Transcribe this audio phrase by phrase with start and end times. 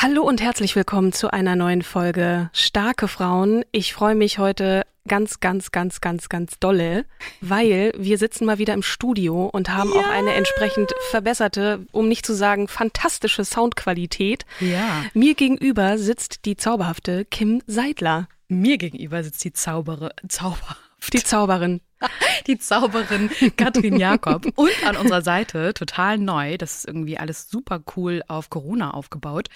[0.00, 3.64] Hallo und herzlich willkommen zu einer neuen Folge Starke Frauen.
[3.72, 7.04] Ich freue mich heute ganz, ganz, ganz, ganz, ganz dolle,
[7.40, 9.98] weil wir sitzen mal wieder im Studio und haben ja.
[9.98, 14.46] auch eine entsprechend verbesserte, um nicht zu sagen fantastische Soundqualität.
[14.60, 15.04] Ja.
[15.14, 18.28] Mir gegenüber sitzt die zauberhafte Kim Seidler.
[18.46, 20.76] Mir gegenüber sitzt die Zaubere, Zauber.
[21.12, 21.80] Die Zauberin.
[22.46, 24.46] Die Zauberin Katrin Jakob.
[24.56, 29.48] Und an unserer Seite, total neu, das ist irgendwie alles super cool auf Corona aufgebaut,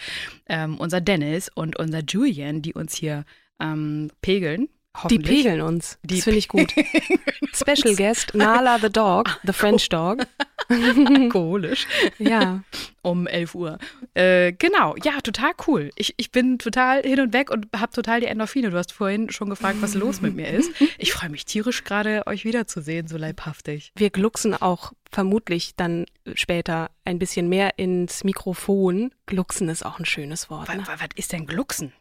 [0.48, 3.24] ähm, unser Dennis und unser Julian, die uns hier
[3.60, 4.68] ähm, pegeln.
[5.08, 5.98] Die pegeln uns.
[6.02, 6.70] Die das finde ich gut.
[7.54, 10.26] Special Guest Nala the Dog, the French Dog.
[11.06, 11.86] Alkoholisch.
[12.18, 12.62] Ja.
[13.04, 13.78] Um 11 Uhr.
[14.14, 15.90] Äh, genau, ja, total cool.
[15.96, 18.70] Ich, ich bin total hin und weg und habe total die Endorphine.
[18.70, 20.70] Du hast vorhin schon gefragt, was los mit mir ist.
[20.98, 23.90] Ich freue mich tierisch gerade, euch wiederzusehen, so leibhaftig.
[23.96, 29.10] Wir glucksen auch vermutlich dann später ein bisschen mehr ins Mikrofon.
[29.26, 30.68] Glucksen ist auch ein schönes Wort.
[30.68, 30.84] Ne?
[30.86, 31.92] Was, was ist denn Glucksen?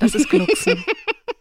[0.00, 0.84] Das ist Glucksen.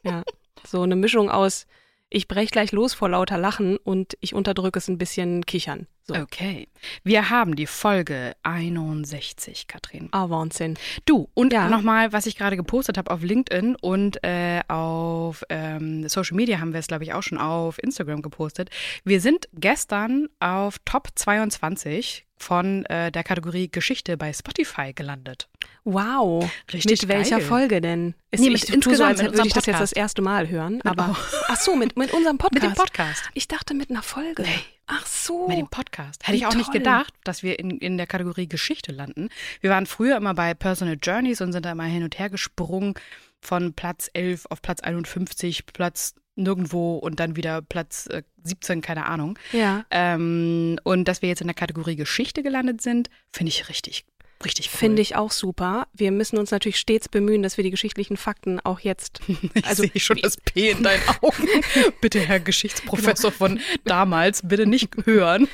[0.03, 0.23] ja.
[0.67, 1.65] So eine Mischung aus,
[2.09, 5.87] ich brech gleich los vor lauter Lachen und ich unterdrücke es ein bisschen kichern.
[6.07, 6.15] So.
[6.15, 6.67] Okay.
[7.03, 10.09] Wir haben die Folge 61, Katrin.
[10.11, 10.75] Ah, Wahnsinn.
[11.05, 11.69] Du, und ja.
[11.69, 16.73] nochmal, was ich gerade gepostet habe auf LinkedIn und äh, auf ähm, Social Media haben
[16.73, 18.71] wir es, glaube ich, auch schon auf Instagram gepostet.
[19.03, 25.48] Wir sind gestern auf Top 22 von äh, der Kategorie Geschichte bei Spotify gelandet.
[25.83, 26.49] Wow.
[26.73, 27.45] Richtig Mit welcher geil.
[27.47, 28.13] Folge denn?
[28.31, 30.47] Ist, nee, mit ich tue so, als mit würde ich das jetzt das erste Mal
[30.49, 30.81] hören.
[30.83, 31.35] Aber Oh.
[31.47, 32.63] ach so, mit, mit unserem Podcast.
[32.63, 33.23] Mit dem Podcast.
[33.33, 34.43] Ich dachte mit einer Folge.
[34.43, 34.59] Nee.
[34.87, 35.47] Ach so.
[35.47, 36.23] Mit dem Podcast.
[36.23, 36.79] Hätte Wie ich auch nicht toll.
[36.79, 39.29] gedacht, dass wir in, in der Kategorie Geschichte landen.
[39.61, 42.93] Wir waren früher immer bei Personal Journeys und sind da immer hin und her gesprungen
[43.39, 49.05] von Platz 11 auf Platz 51, Platz nirgendwo und dann wieder Platz äh, 17, keine
[49.05, 49.37] Ahnung.
[49.51, 49.85] Ja.
[49.91, 54.05] Ähm, und dass wir jetzt in der Kategorie Geschichte gelandet sind, finde ich richtig,
[54.43, 54.77] richtig cool.
[54.77, 55.87] Finde ich auch super.
[55.93, 59.21] Wir müssen uns natürlich stets bemühen, dass wir die geschichtlichen Fakten auch jetzt.
[59.53, 61.47] Ich also, sehe schon das P in deinen Augen.
[62.01, 65.47] bitte, Herr Geschichtsprofessor von damals, bitte nicht hören.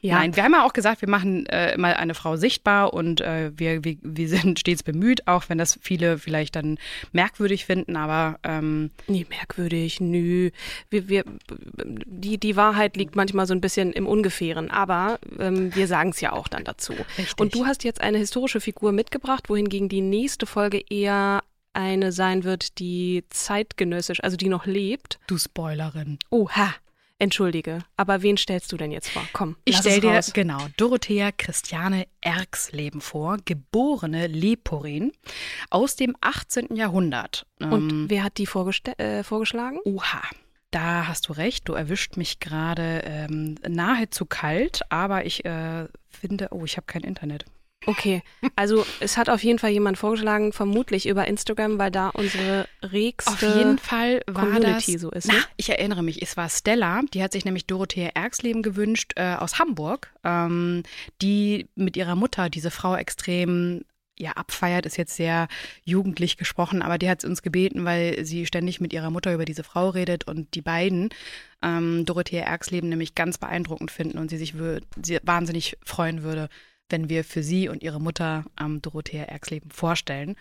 [0.00, 0.16] Ja.
[0.16, 3.50] Nein, wir haben ja auch gesagt, wir machen äh, mal eine Frau sichtbar und äh,
[3.56, 6.78] wir, wir, wir sind stets bemüht, auch wenn das viele vielleicht dann
[7.12, 10.50] merkwürdig finden, aber ähm, Nee, merkwürdig, nö.
[10.88, 11.24] Wir, wir,
[11.84, 16.20] die, die Wahrheit liegt manchmal so ein bisschen im Ungefähren, aber ähm, wir sagen es
[16.20, 16.94] ja auch dann dazu.
[17.18, 17.38] Richtig.
[17.38, 21.42] Und du hast jetzt eine historische Figur mitgebracht, wohingegen die nächste Folge eher
[21.72, 25.18] eine sein wird, die zeitgenössisch, also die noch lebt.
[25.28, 26.18] du Spoilerin.
[26.30, 26.74] Oha,
[27.18, 27.80] entschuldige.
[27.96, 29.22] Aber wen stellst du denn jetzt vor?
[29.32, 30.32] Komm, Ich stelle dir raus.
[30.32, 35.12] genau Dorothea Christiane Erxleben vor, geborene Leporin
[35.70, 36.74] aus dem 18.
[36.74, 37.46] Jahrhundert.
[37.60, 38.48] Und Ähm, wer hat die
[38.98, 39.78] äh, vorgeschlagen?
[39.84, 40.22] Oha.
[40.72, 46.48] Da hast du recht, du erwischt mich gerade ähm, nahezu kalt, aber ich äh, finde,
[46.52, 47.44] oh, ich habe kein Internet.
[47.86, 48.22] Okay,
[48.56, 53.32] also es hat auf jeden Fall jemand vorgeschlagen, vermutlich über Instagram, weil da unsere regste
[53.32, 55.28] Auf jeden Fall war Community das, so ist.
[55.28, 55.44] Na, Ne?
[55.56, 59.58] ich erinnere mich, es war Stella, die hat sich nämlich Dorothea Erxleben gewünscht äh, aus
[59.58, 60.82] Hamburg, ähm,
[61.22, 63.84] die mit ihrer Mutter diese Frau extrem
[64.18, 65.48] ja, abfeiert, ist jetzt sehr
[65.82, 69.64] jugendlich gesprochen, aber die hat uns gebeten, weil sie ständig mit ihrer Mutter über diese
[69.64, 71.08] Frau redet und die beiden
[71.62, 74.54] ähm, Dorothea Erxleben nämlich ganz beeindruckend finden und sie sich
[75.02, 76.50] sie wahnsinnig freuen würde,
[76.90, 80.36] wenn wir für sie und ihre Mutter ähm, Dorothea Erxleben vorstellen.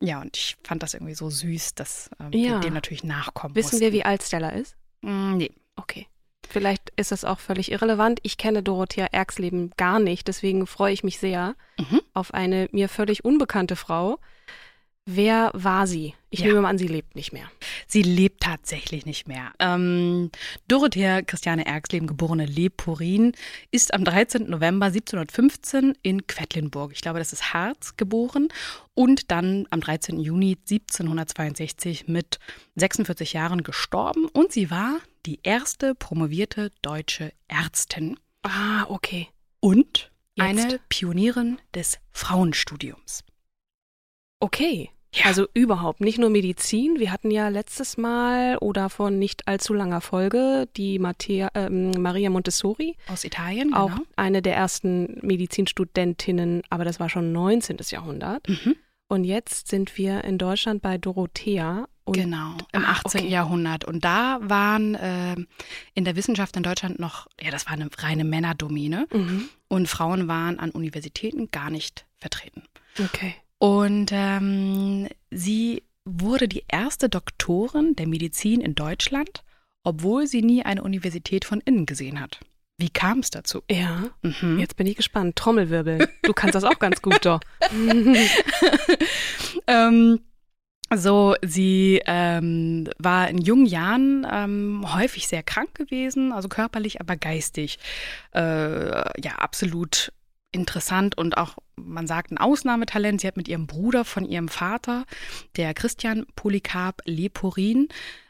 [0.00, 2.52] Ja, und ich fand das irgendwie so süß, dass ähm, Ja.
[2.54, 4.76] wir dem natürlich nachkommen Wissen wir, wie alt Stella ist?
[5.02, 5.50] Mm, nee.
[5.76, 6.06] Okay.
[6.48, 8.18] Vielleicht ist das auch völlig irrelevant.
[8.24, 12.00] Ich kenne Dorothea Erxleben gar nicht, deswegen freue ich mich sehr Mhm.
[12.14, 14.18] auf eine mir völlig unbekannte Frau.
[15.04, 16.14] Wer war sie?
[16.30, 16.46] Ich Ja.
[16.46, 17.50] nehme mal an, sie lebt nicht mehr.
[17.88, 19.52] Sie lebt tatsächlich nicht mehr.
[19.58, 20.30] Ähm,
[20.68, 23.32] Dorothea Christiane Erxleben, geborene Leporin,
[23.72, 24.48] ist am 13.
[24.48, 28.48] November 1715 in Quedlinburg, ich glaube, das ist Harz, geboren
[28.94, 30.20] und dann am 13.
[30.20, 32.38] Juni 1762 mit
[32.76, 34.26] 46 Jahren gestorben.
[34.32, 39.28] Und sie war die erste promovierte deutsche Ärztin Ah, okay.
[39.60, 40.46] und Jetzt.
[40.48, 43.24] eine Pionierin des Frauenstudiums.
[44.42, 44.90] Okay.
[45.14, 45.26] Ja.
[45.26, 46.98] Also überhaupt nicht nur Medizin.
[46.98, 52.30] Wir hatten ja letztes Mal oder vor nicht allzu langer Folge die Mattea, ähm, Maria
[52.30, 54.02] Montessori, Aus Italien, auch genau.
[54.16, 57.76] eine der ersten Medizinstudentinnen, aber das war schon 19.
[57.90, 58.48] Jahrhundert.
[58.48, 58.76] Mhm.
[59.08, 61.86] Und jetzt sind wir in Deutschland bei Dorothea.
[62.04, 63.20] Und Genau, im Ah, 18.
[63.20, 63.30] okay.
[63.30, 63.84] Jahrhundert.
[63.84, 65.46] Und da waren ähm,
[65.94, 69.06] in der Wissenschaft in Deutschland noch, ja, das war eine reine Männerdomäne.
[69.12, 69.48] Mhm.
[69.68, 72.62] Und Frauen waren an Universitäten gar nicht vertreten.
[72.98, 73.34] Okay.
[73.62, 79.44] Und ähm, sie wurde die erste Doktorin der Medizin in Deutschland,
[79.84, 82.40] obwohl sie nie eine Universität von innen gesehen hat.
[82.76, 83.62] Wie kam es dazu?
[83.70, 84.58] Ja, Mhm.
[84.58, 85.36] jetzt bin ich gespannt.
[85.36, 86.08] Trommelwirbel.
[86.22, 87.38] Du kannst das auch ganz gut, doch.
[89.68, 90.18] ähm,
[90.92, 97.14] so, sie ähm, war in jungen Jahren ähm, häufig sehr krank gewesen, also körperlich, aber
[97.14, 97.78] geistig.
[98.34, 98.40] Äh,
[99.22, 100.12] ja, absolut
[100.52, 103.20] interessant und auch, man sagt, ein Ausnahmetalent.
[103.20, 105.04] Sie hat mit ihrem Bruder von ihrem Vater,
[105.56, 107.88] der Christian Polycarp Leporin,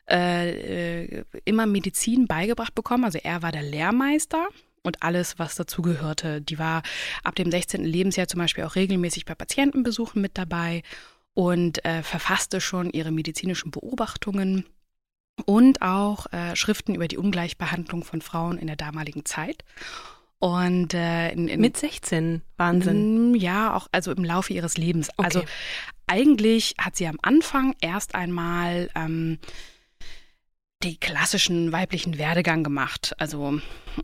[0.09, 3.05] äh, äh, immer Medizin beigebracht bekommen.
[3.05, 4.49] Also er war der Lehrmeister
[4.83, 6.41] und alles, was dazu gehörte.
[6.41, 6.83] Die war
[7.23, 7.85] ab dem 16.
[7.85, 10.83] Lebensjahr zum Beispiel auch regelmäßig bei Patientenbesuchen mit dabei
[11.35, 14.67] und äh, verfasste schon ihre medizinischen Beobachtungen
[15.47, 19.65] und auch äh, Schriften über die Ungleichbehandlung von Frauen in der damaligen Zeit.
[20.43, 22.43] Und äh, in, in, Mit 16.
[22.57, 23.31] Wahnsinn.
[23.31, 25.09] Mm, Ja, auch also im Laufe ihres Lebens.
[25.17, 25.25] Okay.
[25.25, 25.43] Also
[26.09, 29.39] eigentlich hat sie am Anfang erst einmal ähm,
[30.83, 33.15] die klassischen weiblichen Werdegang gemacht.
[33.19, 33.53] Also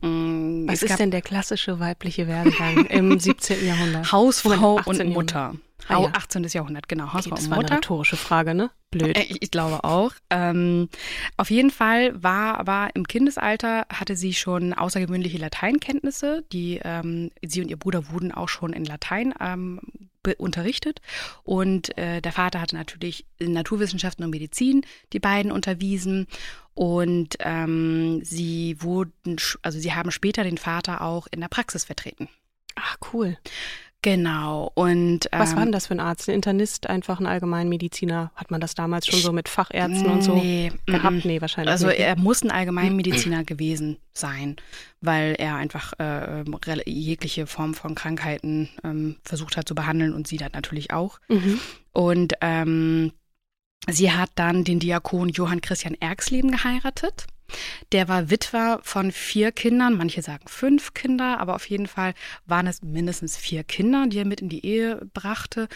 [0.01, 3.67] mm, Was ist denn der klassische weibliche Werdegang im 17.
[3.67, 4.13] Jahrhundert?
[4.13, 5.07] Hausfrau Moment, 18.
[5.09, 5.55] und Mutter.
[5.87, 6.09] Ah, ja.
[6.13, 6.45] 18.
[6.45, 7.05] Jahrhundert, genau.
[7.05, 8.71] Okay, Hausfrau das und war eine rhetorische Frage, ne?
[8.91, 9.17] Blöd.
[9.17, 10.13] Äh, Ich, ich glaube auch.
[10.31, 10.89] Ähm,
[11.37, 16.45] auf jeden Fall war aber im Kindesalter hatte sie schon außergewöhnliche Lateinkenntnisse.
[16.53, 19.81] Die ähm, sie und ihr Bruder wurden auch schon in Latein ähm,
[20.37, 21.01] unterrichtet
[21.43, 24.85] und äh, der Vater hatte natürlich in Naturwissenschaften und Medizin
[25.15, 26.27] die beiden unterwiesen
[26.75, 32.29] und ähm, sie wurden, also sie haben später den Vater auch in der Praxis vertreten.
[32.75, 33.39] Ach, cool.
[34.03, 36.29] Genau und Was ähm, war denn das für ein Arzt?
[36.29, 38.31] Ein Internist, einfach ein Allgemeinmediziner?
[38.37, 41.25] Hat man das damals schon so mit Fachärzten und so Nee, gehabt?
[41.25, 41.99] Nee, wahrscheinlich Also nicht.
[41.99, 44.55] er muss ein Allgemeinmediziner gewesen sein,
[45.01, 46.05] weil er einfach äh,
[46.65, 51.19] rel- jegliche Form von Krankheiten ähm, versucht hat zu behandeln und sie das natürlich auch.
[51.29, 51.59] Mhm.
[51.93, 53.11] Und ähm,
[53.89, 57.27] sie hat dann den Diakon Johann Christian Erxleben geheiratet.
[57.93, 62.15] Der war Witwer von vier Kindern, manche sagen fünf Kinder, aber auf jeden Fall
[62.47, 65.69] waren es mindestens vier Kinder, die er mit in die Ehe brachte.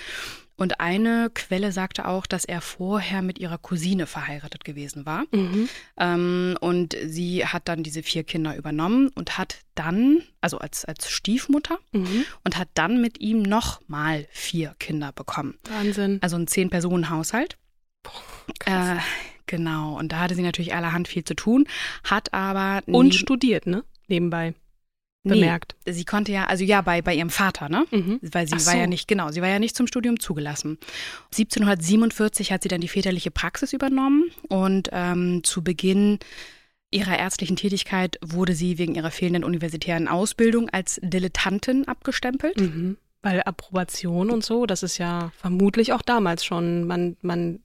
[0.54, 5.24] Und eine Quelle sagte auch, dass er vorher mit ihrer Cousine verheiratet gewesen war.
[5.32, 5.68] Mhm.
[5.98, 11.10] Ähm, und sie hat dann diese vier Kinder übernommen und hat dann, also als, als
[11.10, 12.24] Stiefmutter, Mhm.
[12.44, 15.58] und hat dann mit ihm nochmal vier Kinder bekommen.
[15.68, 16.18] Wahnsinn.
[16.20, 17.56] Also ein Zehn-Personen-Haushalt.
[18.58, 18.98] Krass.
[18.98, 19.00] Äh,
[19.52, 19.96] genau.
[19.98, 21.68] Und da hatte sie natürlich allerhand viel zu tun,
[22.02, 23.84] hat aber und studiert, ne?
[24.08, 24.54] Nebenbei.
[25.22, 25.76] nee, Bemerkt.
[25.86, 27.84] Sie konnte ja, also ja, bei, bei ihrem Vater, ne?
[27.90, 28.18] Mhm.
[28.22, 28.78] Weil sie Ach war so.
[28.78, 30.78] ja nicht, genau, sie war ja nicht zum Studium zugelassen.
[31.26, 36.18] 1747 hat sie dann die väterliche Praxis übernommen und ähm, zu Beginn
[36.90, 42.58] ihrer ärztlichen Tätigkeit wurde sie wegen ihrer fehlenden universitären Ausbildung als Dilettantin abgestempelt.
[42.58, 42.96] Mhm.
[43.22, 46.86] Weil Approbation und so, das ist ja vermutlich auch damals schon.
[46.86, 47.60] Man, man.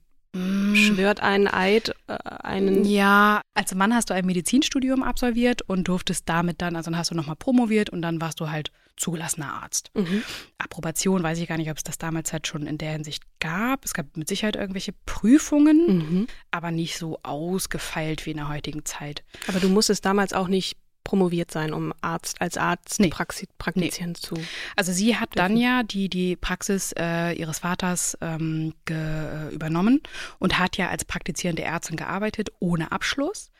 [0.74, 2.84] Schwört einen Eid, äh, einen.
[2.84, 7.10] Ja, als Mann hast du ein Medizinstudium absolviert und durftest damit dann, also dann hast
[7.10, 9.90] du nochmal promoviert und dann warst du halt zugelassener Arzt.
[9.94, 10.22] Mhm.
[10.58, 13.84] Approbation weiß ich gar nicht, ob es das damals halt schon in der Hinsicht gab.
[13.84, 16.26] Es gab mit Sicherheit irgendwelche Prüfungen, Mhm.
[16.50, 19.22] aber nicht so ausgefeilt wie in der heutigen Zeit.
[19.46, 20.76] Aber du musstest damals auch nicht
[21.08, 23.08] promoviert sein, um Arzt als Arzt Nee.
[23.56, 24.34] praktizieren zu.
[24.76, 25.64] Also sie hat dann Dürfen.
[25.64, 30.02] ja die, die Praxis äh, ihres Vaters ähm, äh, übernommen
[30.38, 33.50] und hat ja als praktizierende Ärztin gearbeitet, ohne Abschluss.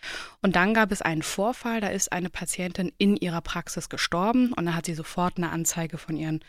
[0.42, 4.66] Und dann gab es einen Vorfall, da ist eine Patientin in ihrer Praxis gestorben und
[4.66, 6.40] da hat sie sofort eine Anzeige von ihren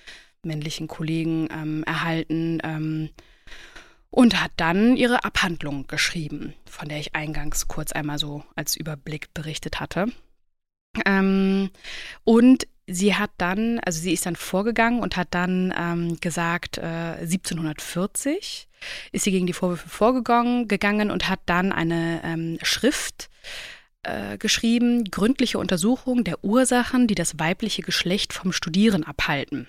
[0.43, 2.59] männlichen Kollegen ähm, erhalten.
[2.61, 3.09] Ähm,
[4.11, 9.33] und hat dann ihre Abhandlung geschrieben, von der ich eingangs kurz einmal so als Überblick
[9.35, 10.07] berichtet hatte.
[11.05, 11.69] Ähm,
[12.23, 17.17] und sie hat dann, also sie ist dann vorgegangen und hat dann ähm, gesagt, äh,
[17.21, 18.67] 1740
[19.11, 23.29] ist sie gegen die Vorwürfe vorgegangen gegangen und hat dann eine ähm, Schrift
[24.03, 29.67] äh, geschrieben, gründliche Untersuchung der Ursachen, die das weibliche Geschlecht vom Studieren abhalten.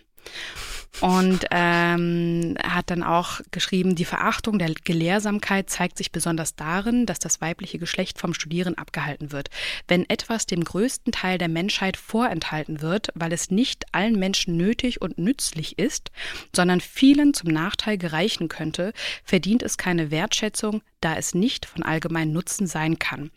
[1.00, 7.18] Und ähm, hat dann auch geschrieben, die Verachtung der Gelehrsamkeit zeigt sich besonders darin, dass
[7.18, 9.48] das weibliche Geschlecht vom Studieren abgehalten wird.
[9.88, 15.00] Wenn etwas dem größten Teil der Menschheit vorenthalten wird, weil es nicht allen Menschen nötig
[15.00, 16.10] und nützlich ist,
[16.54, 18.92] sondern vielen zum Nachteil gereichen könnte,
[19.24, 23.30] verdient es keine Wertschätzung, da es nicht von allgemeinem Nutzen sein kann.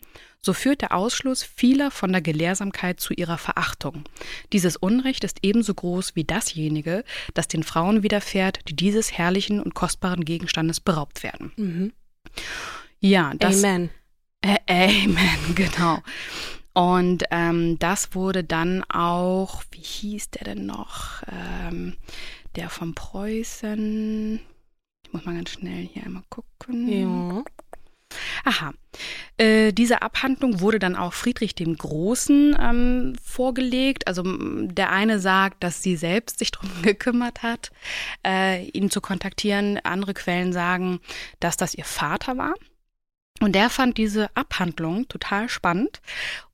[0.44, 4.04] So führt der Ausschluss vieler von der Gelehrsamkeit zu ihrer Verachtung.
[4.52, 9.72] Dieses Unrecht ist ebenso groß wie dasjenige, das den Frauen widerfährt, die dieses herrlichen und
[9.72, 11.52] kostbaren Gegenstandes beraubt werden.
[11.56, 11.92] Mhm.
[13.00, 13.64] Ja, das.
[13.64, 13.88] Amen.
[14.42, 15.16] Äh, Amen,
[15.54, 16.02] genau.
[16.74, 21.22] Und ähm, das wurde dann auch, wie hieß der denn noch?
[21.32, 21.96] Ähm,
[22.54, 24.40] der von Preußen.
[25.06, 26.86] Ich muss mal ganz schnell hier einmal gucken.
[26.86, 27.33] Ja.
[29.74, 34.06] Diese Abhandlung wurde dann auch Friedrich dem Großen ähm, vorgelegt.
[34.06, 37.70] Also der eine sagt, dass sie selbst sich darum gekümmert hat,
[38.26, 39.78] äh, ihn zu kontaktieren.
[39.82, 41.00] Andere Quellen sagen,
[41.40, 42.54] dass das ihr Vater war.
[43.40, 46.00] Und der fand diese Abhandlung total spannend.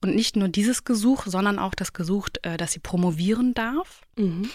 [0.01, 4.01] Und nicht nur dieses Gesuch, sondern auch das Gesuch, äh, dass sie promovieren darf.
[4.17, 4.49] Mhm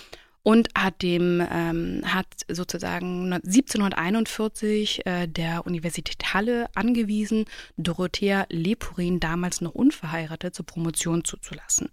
[0.46, 9.60] und hat dem ähm, hat sozusagen 1741 äh, der Universität Halle angewiesen, Dorothea Lepurin, damals
[9.60, 11.88] noch unverheiratet, zur Promotion zuzulassen.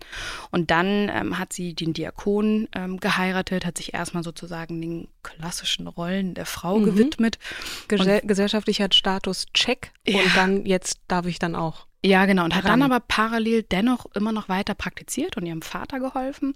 [0.51, 5.87] Und dann ähm, hat sie den Diakon ähm, geheiratet, hat sich erstmal sozusagen den klassischen
[5.87, 6.85] Rollen der Frau Mhm.
[6.85, 7.39] gewidmet.
[7.87, 10.19] Gesell gesellschaftlicher Status check Ja.
[10.19, 11.87] und dann jetzt darf ich dann auch.
[12.05, 12.43] Ja, genau.
[12.43, 16.53] Und hat dann aber parallel dennoch immer noch weiter praktiziert und ihrem Vater geholfen.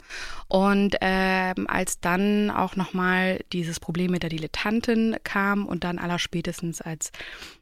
[0.50, 6.82] Und ähm, als dann auch nochmal dieses Problem mit der Dilettantin kam und dann allerspätestens
[6.82, 7.12] als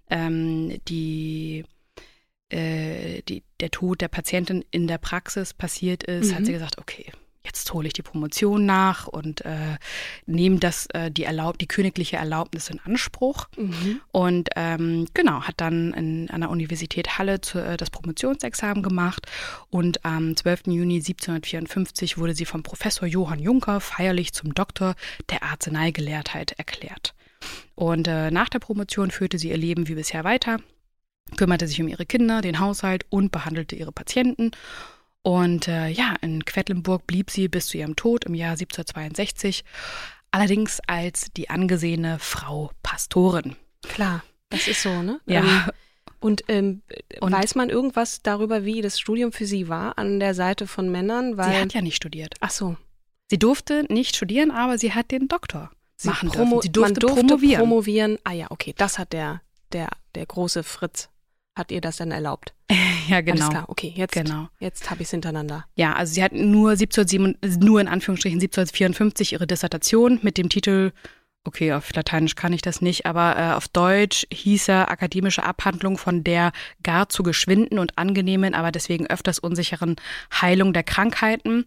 [0.09, 1.63] ähm, die,
[2.49, 6.35] äh, die, der Tod der Patientin in der Praxis passiert ist, Mhm.
[6.35, 7.11] hat sie gesagt, okay,
[7.45, 9.77] jetzt hole ich die Promotion nach und äh,
[10.25, 13.47] nehme das, äh, die, Erlaub die königliche Erlaubnis in Anspruch.
[13.57, 14.01] Mhm.
[14.11, 19.27] Und ähm, genau, hat dann in, an der Universität Halle zu, äh, das Promotionsexamen gemacht
[19.69, 20.67] und am 12.
[20.67, 24.95] Juni 1754 wurde sie vom Professor Johann Juncker feierlich zum Doktor
[25.29, 27.13] der Arzneigelehrtheit erklärt.
[27.75, 30.59] Und äh, nach der Promotion führte sie ihr Leben wie bisher weiter,
[31.37, 34.51] kümmerte sich um ihre Kinder, den Haushalt und behandelte ihre Patienten.
[35.25, 39.63] Und äh, ja, in Quedlinburg blieb sie bis zu ihrem Tod im Jahr 1762,
[40.29, 43.55] allerdings als die angesehene Frau Pastorin.
[43.81, 45.19] Klar, das ist so, ne?
[45.25, 45.39] Ja.
[45.39, 45.61] Ähm,
[46.19, 46.83] und, ähm,
[47.21, 50.91] Und- weiß man irgendwas darüber, wie das Studium für sie war an der Seite von
[50.91, 51.37] Männern?
[51.37, 52.35] Weil, Sie hat ja nicht studiert.
[52.41, 52.77] ach so,
[53.27, 56.61] Sie durfte nicht studieren, aber sie hat den Doktor sie, machen dürfen.
[56.61, 57.59] Sie durfte, man durfte promovieren.
[57.61, 58.17] promovieren.
[58.23, 59.41] Ah ja, okay, das hat der,
[59.71, 61.09] der, der große Fritz,
[61.55, 62.53] hat ihr das dann erlaubt?
[63.07, 63.49] ja, Alles genau.
[63.49, 64.49] klar, okay, jetzt, Genau.
[64.59, 65.65] jetzt habe ich es hintereinander.
[65.75, 70.91] Ja, also sie hat nur 1707, nur in Anführungsstrichen 1754 ihre Dissertation mit dem Titel,
[71.45, 75.97] okay, auf Lateinisch kann ich das nicht, aber äh, auf Deutsch hieß er akademische Abhandlung
[75.97, 76.51] von der
[76.83, 79.95] gar zu geschwinden und angenehmen, aber deswegen öfters unsicheren
[80.41, 81.65] Heilung der Krankheiten.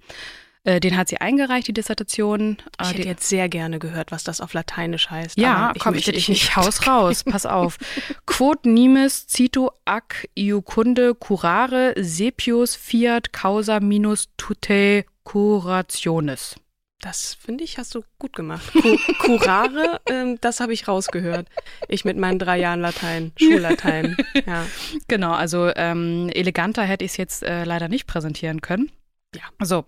[0.64, 2.58] Äh, den hat sie eingereicht, die Dissertation.
[2.80, 5.38] Ich Äh, hätte die- jetzt sehr gerne gehört, was das auf Lateinisch heißt.
[5.38, 7.78] Ja, ich komm, ich, dich ich haus raus, pass auf.
[8.26, 16.56] Quod nimis cito ac iucunde curare sepius fiat causa minus tutte curationis.
[17.00, 18.72] Das finde ich, hast du gut gemacht.
[18.72, 21.46] Cu curare, ähm, das habe ich rausgehört.
[21.86, 24.16] Ich mit meinen drei Jahren Latein, Schullatein.
[24.46, 24.66] Ja.
[25.06, 28.90] Genau, also ähm, eleganter hätte ich es jetzt äh, leider nicht präsentieren können.
[29.38, 29.64] Ja.
[29.64, 29.84] So.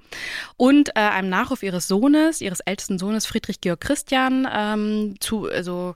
[0.56, 5.94] Und äh, einem Nachruf ihres Sohnes, ihres ältesten Sohnes Friedrich Georg Christian, ähm, zu, also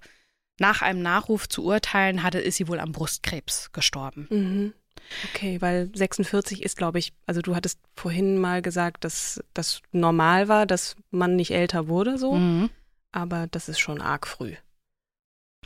[0.58, 4.26] nach einem Nachruf zu urteilen, hatte, ist sie wohl am Brustkrebs gestorben.
[4.30, 4.72] Mhm.
[5.30, 10.48] Okay, weil 46 ist, glaube ich, also du hattest vorhin mal gesagt, dass das normal
[10.48, 12.70] war, dass man nicht älter wurde so, Mhm.
[13.12, 14.54] aber das ist schon arg früh.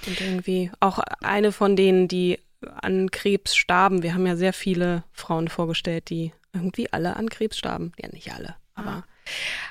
[0.06, 4.02] Und irgendwie auch eine von denen, die an Krebs starben.
[4.02, 7.92] Wir haben ja sehr viele Frauen vorgestellt, die irgendwie alle an Krebs starben.
[8.00, 9.04] Ja, nicht alle, aber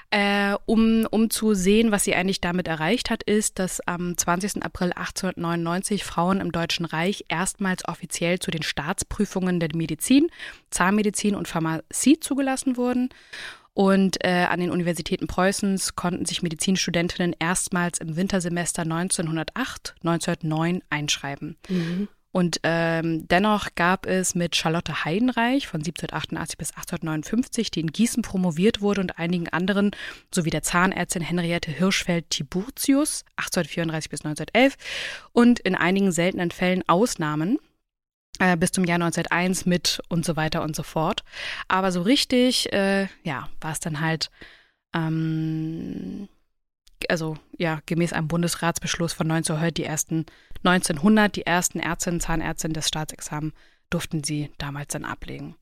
[0.09, 4.63] Äh, um, um zu sehen, was sie eigentlich damit erreicht hat, ist, dass am 20.
[4.63, 10.27] April 1899 Frauen im Deutschen Reich erstmals offiziell zu den Staatsprüfungen der Medizin,
[10.69, 13.09] Zahnmedizin und Pharmazie zugelassen wurden.
[13.73, 21.57] Und äh, an den Universitäten Preußens konnten sich Medizinstudentinnen erstmals im Wintersemester 1908, 1909 einschreiben.
[21.69, 22.07] mhm.
[22.37, 28.21] Und ähm, dennoch gab es mit Charlotte Heidenreich von 1788 bis 1859, die in Gießen
[28.21, 29.89] promoviert wurde, und einigen anderen,
[30.31, 34.75] sowie der Zahnärztin Henriette Hirschfeld-Tiburtius 1834 bis 1911
[35.31, 37.57] und in einigen seltenen Fällen Ausnahmen
[38.37, 41.23] äh, bis zum Jahr 1901 mit und so weiter und so fort.
[41.67, 44.29] Aber so richtig, äh, ja, war es dann halt
[44.93, 46.29] ähm,
[47.09, 50.25] also ja, gemäß einem Bundesratsbeschluss von 1900 die ersten
[50.63, 53.53] 1900 die ersten Ärztinnen, Zahnärztinnen des Staatsexamen
[53.89, 55.55] durften sie damals dann ablegen.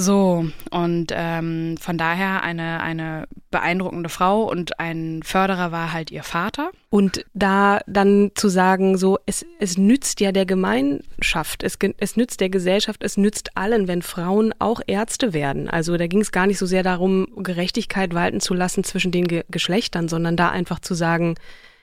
[0.00, 6.22] So, und ähm, von daher eine, eine beeindruckende Frau und ein Förderer war halt ihr
[6.22, 6.70] Vater.
[6.88, 12.40] Und da dann zu sagen, so, es, es nützt ja der Gemeinschaft, es, es nützt
[12.40, 15.68] der Gesellschaft, es nützt allen, wenn Frauen auch Ärzte werden.
[15.68, 19.26] Also da ging es gar nicht so sehr darum, Gerechtigkeit walten zu lassen zwischen den
[19.26, 21.34] Ge Geschlechtern, sondern da einfach zu sagen,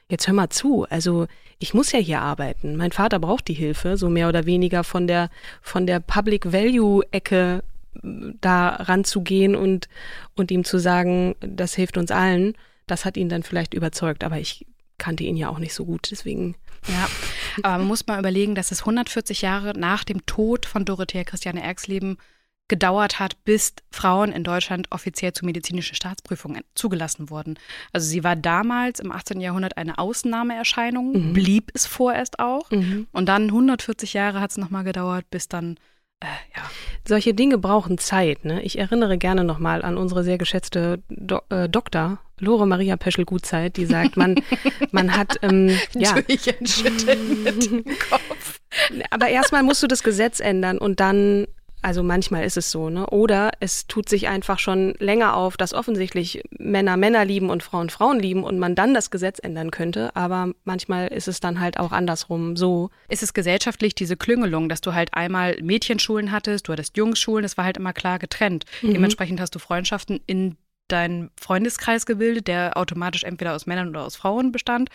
[0.09, 1.27] jetzt hör mal zu, also
[1.59, 2.75] ich muss ja hier arbeiten.
[2.75, 5.29] Mein Vater braucht die Hilfe, so mehr oder weniger von der,
[5.61, 7.63] von der Public Value Ecke
[8.03, 9.87] da ranzugehen und,
[10.35, 12.53] und ihm zu sagen, das hilft uns allen,
[12.87, 14.23] das hat ihn dann vielleicht überzeugt.
[14.23, 14.65] Aber ich
[14.97, 16.55] kannte ihn ja auch nicht so gut, deswegen.
[16.87, 17.09] Ja,
[17.63, 21.63] aber man muss mal überlegen, dass es 140 Jahre nach dem Tod von Dorothea Christiane
[21.63, 22.17] Erxleben
[22.67, 27.59] gedauert hat, bis Frauen in Deutschland offiziell zu medizinischen Staatsprüfungen zugelassen wurden.
[27.93, 29.39] Also sie war damals im 18.
[29.39, 31.33] Jahrhundert eine Ausnahmeerscheinung, mhm.
[31.33, 32.71] blieb es vorerst auch.
[32.71, 33.07] Mhm.
[33.11, 35.77] Und dann 140 Jahre hat es nochmal gedauert, bis dann
[36.21, 36.63] äh, ja.
[37.07, 38.45] Solche Dinge brauchen Zeit.
[38.45, 38.61] Ne?
[38.63, 43.85] Ich erinnere gerne nochmal an unsere sehr geschätzte Do äh, Doktor, Lore Maria Peschel-Gutzeit, die
[43.85, 44.35] sagt, man,
[44.91, 46.15] man hat, ähm, ja.
[46.15, 46.45] Mit
[47.07, 48.59] dem Kopf.
[49.11, 51.47] Aber erstmal musst du das Gesetz ändern und dann
[51.85, 53.05] also manchmal ist es so, ne?
[53.11, 57.91] Oder es tut sich einfach schon länger auf, dass offensichtlich Männer Männer lieben und Frauen
[57.91, 60.15] Frauen lieben und man dann das Gesetz ändern könnte.
[60.15, 62.89] Aber manchmal ist es dann halt auch andersrum so.
[63.07, 67.55] Ist es gesellschaftlich diese Klüngelung, dass du halt einmal Mädchenschulen hattest, du hattest Jungsschulen, das
[67.55, 68.65] war halt immer klar getrennt.
[68.81, 68.93] Mhm.
[68.93, 74.15] Dementsprechend hast du Freundschaften in deinen Freundeskreis gebildet, der automatisch entweder aus Männern oder aus
[74.15, 74.89] Frauen bestand.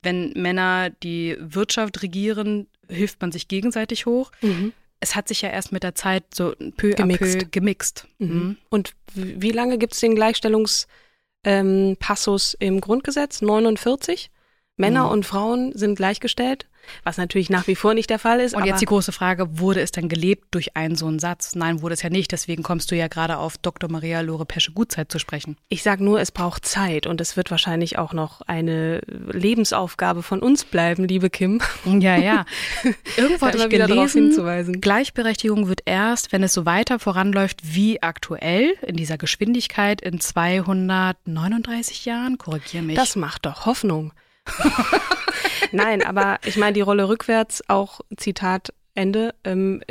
[0.00, 4.30] Wenn Männer die Wirtschaft regieren, hilft man sich gegenseitig hoch.
[4.42, 7.22] Mhm es hat sich ja erst mit der Zeit so peu gemixt.
[7.22, 8.06] à peu gemixt.
[8.18, 8.28] Mhm.
[8.28, 8.56] Mhm.
[8.70, 13.42] Und wie lange gibt es den Gleichstellungspassus ähm, im Grundgesetz?
[13.42, 14.30] 49?
[14.76, 15.10] Männer mhm.
[15.10, 16.66] und Frauen sind gleichgestellt?
[17.04, 18.54] Was natürlich nach wie vor nicht der Fall ist.
[18.54, 21.54] Und jetzt die große Frage, wurde es denn gelebt durch einen so einen Satz?
[21.54, 22.32] Nein, wurde es ja nicht.
[22.32, 23.90] Deswegen kommst du ja gerade auf Dr.
[23.90, 25.56] Maria Lore Pesche Gutzeit zu sprechen.
[25.68, 30.40] Ich sage nur, es braucht Zeit und es wird wahrscheinlich auch noch eine Lebensaufgabe von
[30.40, 31.60] uns bleiben, liebe Kim.
[31.98, 32.44] Ja, ja.
[33.16, 38.96] Irgendwo hatte ich gelesen, Gleichberechtigung wird erst, wenn es so weiter voranläuft wie aktuell, in
[38.96, 42.96] dieser Geschwindigkeit in 239 Jahren, korrigiere mich.
[42.96, 44.12] Das macht doch Hoffnung.
[45.72, 49.82] Nein, aber ich meine, die Rolle rückwärts, auch Zitat Ende, ähm,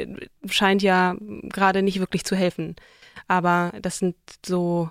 [0.48, 2.76] scheint ja gerade nicht wirklich zu helfen.
[3.28, 4.16] Aber das sind
[4.46, 4.90] so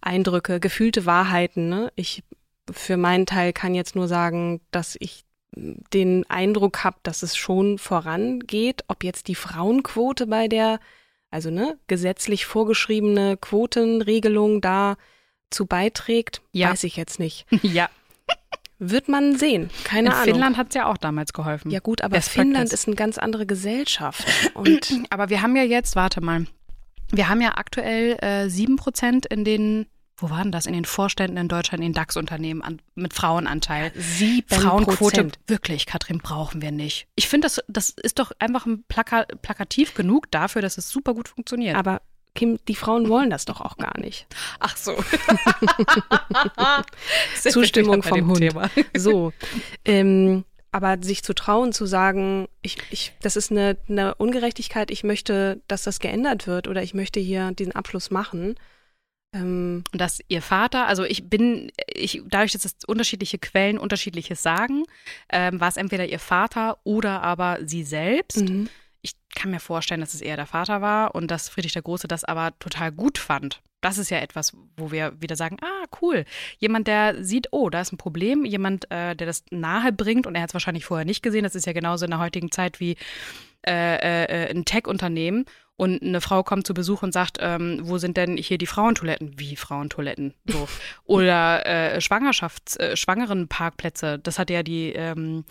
[0.00, 1.68] Eindrücke, gefühlte Wahrheiten.
[1.68, 1.92] Ne?
[1.96, 2.22] Ich
[2.70, 5.24] für meinen Teil kann jetzt nur sagen, dass ich
[5.56, 8.84] den Eindruck habe, dass es schon vorangeht.
[8.88, 10.80] Ob jetzt die Frauenquote bei der,
[11.30, 14.96] also ne, gesetzlich vorgeschriebene Quotenregelung da
[15.50, 16.70] zu beiträgt, ja.
[16.70, 17.46] weiß ich jetzt nicht.
[17.62, 17.88] Ja.
[18.78, 19.70] Wird man sehen.
[19.84, 20.24] Keine In Ahnung.
[20.24, 21.70] Finnland hat es ja auch damals geholfen.
[21.70, 24.26] Ja gut, aber Finnland ist eine ganz andere Gesellschaft.
[25.10, 26.46] Aber wir haben ja jetzt, warte mal,
[27.10, 29.86] wir haben ja aktuell äh, sieben äh, Prozent in den,
[30.18, 33.92] wo waren das, in den Vorständen in Deutschland, in DAX-Unternehmen mit Frauenanteil.
[33.94, 37.06] Sieben Frauenquote, wirklich, Katrin, brauchen wir nicht.
[37.14, 41.14] Ich finde, das, das ist doch einfach ein Plaka plakativ genug dafür, dass es super
[41.14, 41.76] gut funktioniert.
[41.76, 42.02] Aber
[42.36, 44.26] Kim, die Frauen wollen das doch auch gar nicht.
[44.60, 44.94] Ach so.
[47.50, 48.38] Zustimmung vom Hund.
[48.38, 48.70] Thema.
[48.96, 49.32] So.
[49.84, 55.04] Ähm, aber sich zu trauen, zu sagen, ich, ich, das ist eine, eine Ungerechtigkeit, ich
[55.04, 58.56] möchte, dass das geändert wird oder ich möchte hier diesen Abschluss machen.
[59.34, 64.42] Ähm, Und dass ihr Vater, also ich bin, ich, dadurch, dass es unterschiedliche Quellen unterschiedliches
[64.42, 64.84] sagen,
[65.30, 68.48] ähm, war es entweder ihr Vater oder aber sie selbst.
[68.48, 68.68] Mhm
[69.06, 72.08] ich kann mir vorstellen, dass es eher der Vater war und dass Friedrich der Große
[72.08, 73.62] das aber total gut fand.
[73.80, 76.24] Das ist ja etwas, wo wir wieder sagen, ah, cool.
[76.58, 80.34] Jemand, der sieht, oh, da ist ein Problem, jemand, äh, der das nahe bringt und
[80.34, 81.44] er hat es wahrscheinlich vorher nicht gesehen.
[81.44, 82.96] Das ist ja genauso in der heutigen Zeit wie
[83.66, 85.44] äh, äh, ein Tech-Unternehmen
[85.76, 89.38] und eine Frau kommt zu Besuch und sagt, ähm, wo sind denn hier die Frauentoiletten?
[89.38, 90.34] Wie Frauentoiletten?
[90.46, 90.68] So.
[91.04, 94.18] Oder äh, Schwangerschafts-, äh, Schwangerenparkplätze.
[94.18, 95.44] Das hat ja die ähm,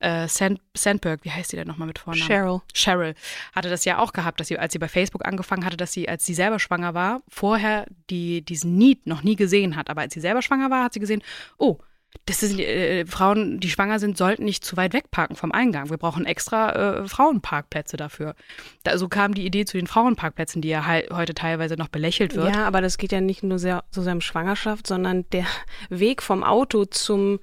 [0.00, 2.26] äh, Sand, Sandberg, wie heißt sie denn nochmal mit Vornamen?
[2.26, 2.60] Cheryl.
[2.74, 3.14] Cheryl
[3.54, 6.08] hatte das ja auch gehabt, dass sie, als sie bei Facebook angefangen hatte, dass sie,
[6.08, 9.90] als sie selber schwanger war, vorher die, diesen Need noch nie gesehen hat.
[9.90, 11.22] Aber als sie selber schwanger war, hat sie gesehen,
[11.58, 11.78] oh,
[12.24, 15.90] Das sind, äh, Frauen, die schwanger sind, sollten nicht zu weit wegparken vom Eingang.
[15.90, 18.34] Wir brauchen extra äh, Frauenparkplätze dafür.
[18.82, 22.34] Da, so kam die Idee zu den Frauenparkplätzen, die ja he heute teilweise noch belächelt
[22.34, 22.54] wird.
[22.54, 25.46] Ja, aber das geht ja nicht nur sehr, so sehr um Schwangerschaft, sondern der
[25.90, 27.40] Weg vom Auto zum,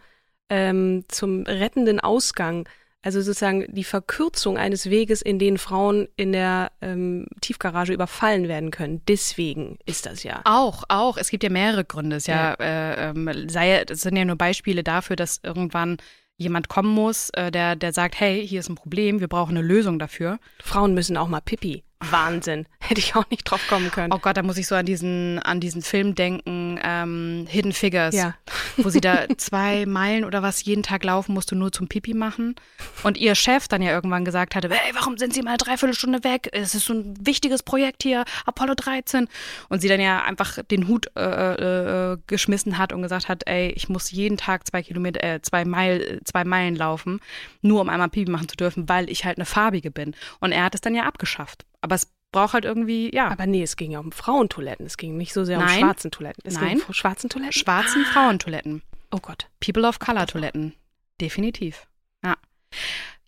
[0.49, 2.67] ähm, zum rettenden Ausgang
[3.05, 8.71] also sozusagen die Verkürzung eines Weges, in den Frauen in der ähm, Tiefgarage überfallen werden
[8.71, 9.03] können.
[9.07, 10.41] Deswegen ist das ja.
[10.43, 11.17] Auch, auch.
[11.17, 12.15] Es gibt ja mehrere Gründe.
[12.15, 12.65] Es ja, ja.
[12.65, 15.97] Äh, ähm, sei, sind ja nur Beispiele dafür, dass irgendwann
[16.37, 19.65] jemand kommen muss, äh, der, der sagt, hey, hier ist ein Problem, wir brauchen eine
[19.65, 20.39] Lösung dafür.
[20.59, 21.83] Frauen müssen auch mal Pipi.
[21.99, 22.65] Wahnsinn.
[22.79, 24.13] Hätte ich auch nicht drauf kommen können.
[24.13, 28.15] Oh Gott, da muss ich so an diesen, an diesen Film denken, ähm, Hidden Figures,
[28.15, 28.35] ja.
[28.77, 32.55] wo sie da zwei Meilen oder was jeden Tag laufen musste, nur zum Pipi machen.
[33.03, 36.23] Und ihr Chef dann ja irgendwann gesagt hatte, hey, warum sind Sie mal dreiviertel Stunde
[36.23, 36.49] weg?
[36.51, 39.27] Es ist so ein wichtiges Projekt hier, Apollo 13.
[39.69, 43.43] Und sie dann ja einfach den Hut äh, äh, äh, geschmissen hat und gesagt hat,
[43.47, 47.19] ey, ich muss jeden Tag zwei Kilometer, äh, zwei, Meil, zwei Meilen laufen,
[47.61, 50.15] nur um einmal Pipi machen zu dürfen, weil ich halt eine farbige bin.
[50.39, 51.65] Und er hat es dann ja abgeschafft.
[51.81, 53.29] Aber es braucht halt irgendwie, ja.
[53.29, 54.85] Aber nee, es ging ja um Frauentoiletten.
[54.85, 55.69] Es ging nicht so sehr Nein.
[55.69, 56.43] um schwarzen Toiletten.
[56.45, 56.77] Es Nein.
[56.77, 57.53] ging um schwarzen Toiletten?
[57.53, 58.81] Schwarzen Frauentoiletten.
[59.11, 59.47] Oh Gott.
[59.61, 60.73] People of Color Toiletten.
[61.21, 61.87] Definitiv.
[62.25, 62.35] Ja.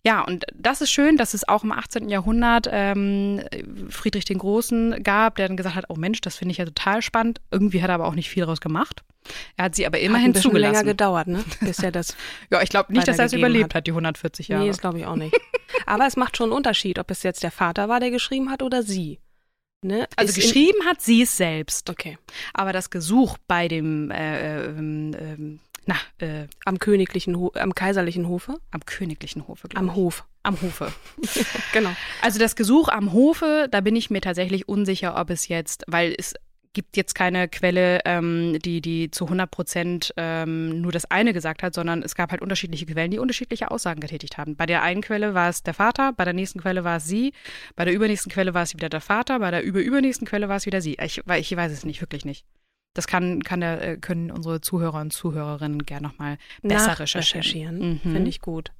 [0.04, 2.10] Ja, und das ist schön, dass es auch im 18.
[2.10, 3.42] Jahrhundert ähm,
[3.88, 7.00] Friedrich den Großen gab, der dann gesagt hat, oh Mensch, das finde ich ja total
[7.00, 7.40] spannend.
[7.50, 9.02] Irgendwie hat er aber auch nicht viel daraus gemacht.
[9.56, 10.74] Er hat sie aber immerhin hat ein zugelassen.
[10.74, 11.44] länger gedauert, ne?
[11.60, 12.16] Bis er das
[12.50, 13.78] ja, ich glaube nicht, dass er es überlebt hat.
[13.78, 14.62] hat, die 140 Jahre.
[14.62, 15.36] Nee, das glaube ich auch nicht.
[15.86, 18.62] aber es macht schon einen Unterschied, ob es jetzt der Vater war, der geschrieben hat
[18.62, 19.20] oder sie.
[19.82, 20.08] Ne?
[20.16, 21.88] Also ist geschrieben hat sie es selbst.
[21.88, 22.18] Okay.
[22.52, 28.28] Aber das Gesuch bei dem äh, ähm, ähm, na, äh, am königlichen, Ho am kaiserlichen
[28.28, 28.56] Hofe?
[28.70, 30.26] Am königlichen Hofe, Am Hof.
[30.42, 30.92] Am Hofe.
[31.72, 31.90] genau.
[32.20, 36.14] Also das Gesuch am Hofe, da bin ich mir tatsächlich unsicher, ob es jetzt, weil
[36.18, 36.34] es
[36.72, 41.62] gibt jetzt keine Quelle, ähm, die, die zu 100 Prozent ähm, nur das eine gesagt
[41.62, 44.56] hat, sondern es gab halt unterschiedliche Quellen, die unterschiedliche Aussagen getätigt haben.
[44.56, 47.32] Bei der einen Quelle war es der Vater, bei der nächsten Quelle war es sie,
[47.76, 50.66] bei der übernächsten Quelle war es wieder der Vater, bei der überübernächsten Quelle war es
[50.66, 50.96] wieder sie.
[51.02, 52.44] Ich, ich weiß es nicht, wirklich nicht.
[52.94, 58.00] Das kann, kann der, äh, können unsere Zuhörer und Zuhörerinnen gerne nochmal besser recherchieren.
[58.04, 58.12] Mhm.
[58.12, 58.72] Finde ich gut.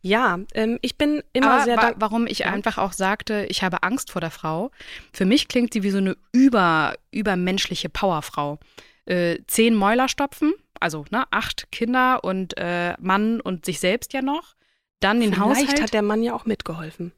[0.00, 2.46] Ja, ähm, ich bin immer Aber sehr wa Warum ich ja.
[2.46, 4.70] einfach auch sagte, ich habe Angst vor der Frau.
[5.12, 8.58] Für mich klingt sie wie so eine über, übermenschliche Powerfrau.
[9.06, 14.22] Äh, zehn Mäuler stopfen, also ne, acht Kinder und äh, Mann und sich selbst ja
[14.22, 14.54] noch.
[15.00, 15.82] Dann den Vielleicht Haushalt.
[15.82, 17.12] hat der Mann ja auch mitgeholfen.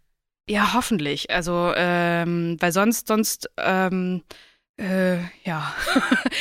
[0.48, 1.30] Ja, hoffentlich.
[1.30, 4.22] Also, ähm, weil sonst, sonst ähm,
[4.76, 5.74] äh, ja.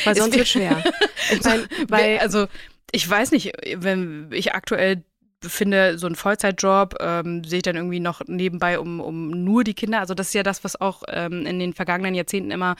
[0.04, 0.82] Weil sonst wird schwer.
[1.32, 2.48] Ich mein, weil, also,
[2.90, 5.04] ich weiß nicht, wenn ich aktuell
[5.48, 9.74] finde, so ein Vollzeitjob ähm, sehe ich dann irgendwie noch nebenbei um, um nur die
[9.74, 10.00] Kinder.
[10.00, 12.76] Also das ist ja das, was auch ähm, in den vergangenen Jahrzehnten immer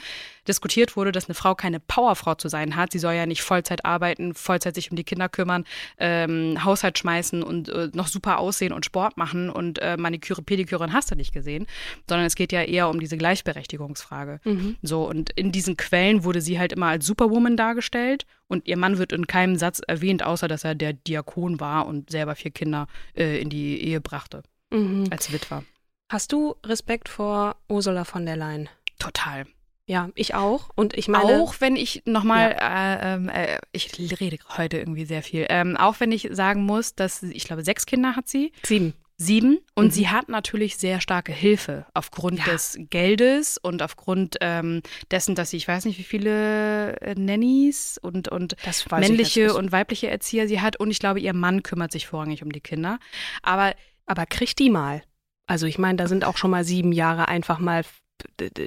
[0.47, 2.91] diskutiert wurde, dass eine Frau keine Powerfrau zu sein hat.
[2.91, 5.65] Sie soll ja nicht Vollzeit arbeiten, Vollzeit sich um die Kinder kümmern,
[5.97, 10.91] ähm, Haushalt schmeißen und äh, noch super aussehen und Sport machen und äh, Maniküre, Pediküre
[10.91, 11.65] hast du nicht gesehen,
[12.07, 14.39] sondern es geht ja eher um diese Gleichberechtigungsfrage.
[14.43, 14.77] Mhm.
[14.81, 18.97] So, und in diesen Quellen wurde sie halt immer als Superwoman dargestellt und ihr Mann
[18.97, 22.87] wird in keinem Satz erwähnt, außer dass er der Diakon war und selber vier Kinder
[23.15, 24.43] äh, in die Ehe brachte.
[24.71, 25.05] Mhm.
[25.09, 25.63] Als Witwer.
[26.09, 28.69] Hast du Respekt vor Ursula von der Leyen?
[28.99, 29.45] Total.
[29.87, 30.69] Ja, ich auch.
[30.75, 31.41] Und ich meine.
[31.41, 32.95] Auch wenn ich nochmal, ja.
[32.95, 36.93] äh, ähm, äh, ich rede heute irgendwie sehr viel, ähm, auch wenn ich sagen muss,
[36.93, 38.51] dass ich glaube, sechs Kinder hat sie.
[38.63, 38.93] Sieben.
[39.21, 39.59] Sieben.
[39.75, 39.91] Und mhm.
[39.91, 42.45] sie hat natürlich sehr starke Hilfe aufgrund ja.
[42.45, 44.81] des Geldes und aufgrund ähm,
[45.11, 48.55] dessen, dass sie, ich weiß nicht, wie viele äh, Nannies und, und
[48.89, 50.77] männliche und weibliche Erzieher sie hat.
[50.77, 52.97] Und ich glaube, ihr Mann kümmert sich vorrangig um die Kinder.
[53.43, 53.75] Aber,
[54.07, 55.03] aber kriegt die mal.
[55.45, 57.83] Also ich meine, da sind auch schon mal sieben Jahre einfach mal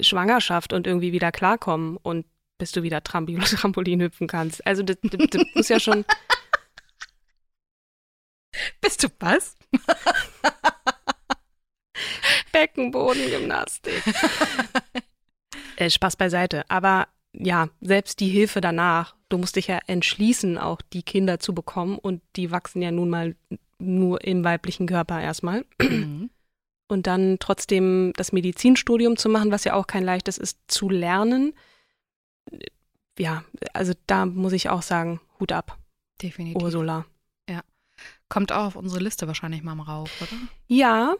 [0.02, 2.26] Schwangerschaft und irgendwie wieder klarkommen und
[2.58, 4.64] bis du wieder Trampolin, Trampolin hüpfen kannst.
[4.64, 6.04] Also das, das, das muss ja schon.
[8.94, 9.57] Bist du was?
[12.52, 14.04] Beckenbodengymnastik.
[15.76, 16.64] äh, Spaß beiseite.
[16.70, 21.54] Aber ja, selbst die Hilfe danach, du musst dich ja entschließen, auch die Kinder zu
[21.54, 23.35] bekommen und die wachsen ja nun mal
[23.80, 25.64] nur im weiblichen Körper erstmal.
[25.83, 26.30] Mhm
[26.88, 31.52] und dann trotzdem das Medizinstudium zu machen, was ja auch kein leichtes ist, zu lernen.
[33.18, 35.80] Ja, also da muss ich auch sagen, Hut ab.
[36.22, 36.62] Definitiv.
[36.62, 37.07] Ursula.
[38.35, 40.33] Kommt auch auf unsere Liste wahrscheinlich mal rauf, oder?
[40.66, 41.14] Ja.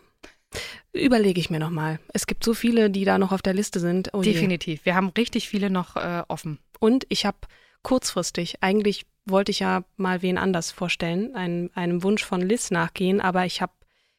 [0.92, 2.00] Überlege ich mir nochmal.
[2.12, 4.12] Es gibt so viele, die da noch auf der Liste sind.
[4.14, 4.85] Oh Definitiv.
[4.85, 6.59] Wir haben richtig viele noch äh, offen.
[6.81, 7.37] Und ich habe
[7.85, 13.20] kurzfristig, eigentlich wollte ich ja mal wen anders vorstellen, einem, einem Wunsch von Liz nachgehen,
[13.20, 13.74] aber ich habe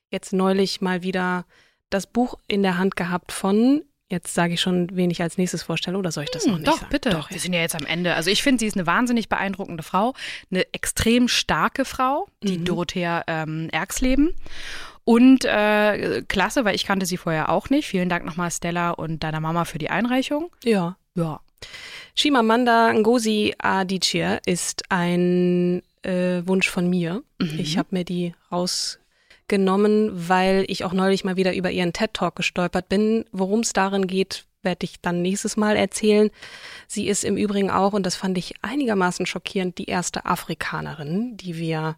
[0.10, 1.46] jetzt neulich mal wieder
[1.90, 5.63] das Buch in der Hand gehabt von Jetzt sage ich schon, wen ich als nächstes
[5.63, 6.91] vorstelle, oder soll ich das noch nicht Doch, sagen?
[6.91, 7.10] bitte.
[7.10, 8.13] Doch, Wir sind ja jetzt am Ende.
[8.13, 10.13] Also ich finde, sie ist eine wahnsinnig beeindruckende Frau,
[10.52, 12.65] eine extrem starke Frau, die Mhm.
[12.65, 14.36] Dorothea ähm, Erxleben.
[15.06, 17.88] Und äh, klasse, weil ich kannte sie vorher auch nicht.
[17.88, 20.52] Vielen Dank nochmal Stella und deiner Mama für die Einreichung.
[20.63, 20.98] Ja.
[21.15, 21.39] Ja.
[22.15, 27.24] Shimamanda Ngozi Adichie ist ein äh, Wunsch von mir.
[27.39, 27.60] Mhm.
[27.60, 28.34] Ich habe mir die
[29.46, 33.26] rausgenommen, weil ich auch neulich mal wieder über ihren TED-Talk gestolpert bin.
[33.32, 36.30] Worum es darin geht, werde ich dann nächstes Mal erzählen.
[36.88, 41.58] Sie ist im Übrigen auch, und das fand ich einigermaßen schockierend, die erste Afrikanerin, die
[41.58, 41.98] wir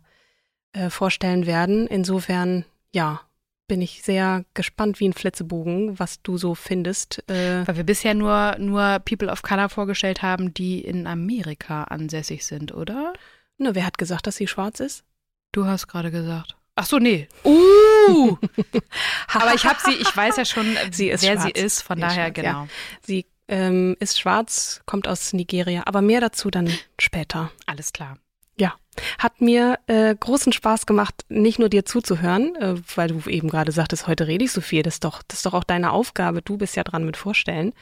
[0.73, 1.87] äh, vorstellen werden.
[1.87, 3.21] Insofern, ja,
[3.67, 7.23] bin ich sehr gespannt wie ein Flitzebogen, was du so findest.
[7.29, 12.45] Äh, Weil wir bisher nur, nur People of Color vorgestellt haben, die in Amerika ansässig
[12.45, 13.13] sind, oder?
[13.59, 15.03] na, wer hat gesagt, dass sie schwarz ist?
[15.51, 16.57] Du hast gerade gesagt.
[16.79, 17.27] Ach so, nee.
[17.43, 18.37] Uh!
[19.33, 21.43] Aber ich habe sie, ich weiß ja schon, Sie ist wer schwarz.
[21.43, 22.51] sie ist, von Sie ist daher schwarz, ja.
[22.51, 22.67] genau.
[23.01, 27.51] Sie ähm, ist schwarz, kommt aus Nigeria, aber mehr dazu dann später.
[27.65, 28.17] Alles klar.
[28.59, 28.75] Ja,
[29.17, 33.71] hat mir äh, großen Spaß gemacht, nicht nur dir zuzuhören, äh, weil du eben gerade
[33.71, 36.43] sagtest, heute rede ich so viel, das ist doch, das ist doch auch deine Aufgabe,
[36.43, 37.73] du bist ja dran mit Vorstellen,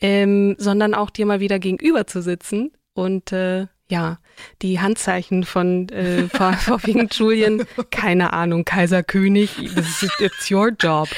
[0.00, 4.18] ähm, sondern auch dir mal wieder gegenüber zu sitzen und äh, ja,
[4.62, 10.70] die Handzeichen von äh, vor- vorwiegend Julian, keine Ahnung, Kaiser König, this is, it's your
[10.78, 11.08] job.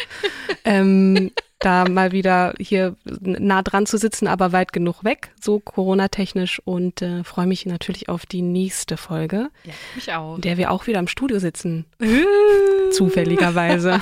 [0.64, 1.30] Ähm,
[1.62, 7.02] da mal wieder hier nah dran zu sitzen, aber weit genug weg, so Corona-technisch und
[7.02, 10.36] äh, freue mich natürlich auf die nächste Folge, Ja, mich auch.
[10.36, 11.84] in der wir auch wieder im Studio sitzen,
[12.92, 14.00] zufälligerweise.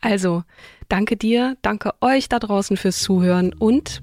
[0.00, 0.44] also,
[0.88, 4.02] danke dir, danke euch da draußen fürs Zuhören und